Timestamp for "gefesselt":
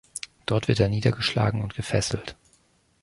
1.75-2.35